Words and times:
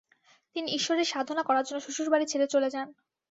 তিনি 0.55 0.69
ঈশ্বরের 0.71 1.07
সাধনা 1.07 1.43
করার 1.45 1.65
জন্য 1.67 1.79
শ্বশুর 1.81 2.11
বাড়ি 2.11 2.25
ছেড়ে 2.27 2.47
চলে 2.53 2.69
যান। 2.73 2.87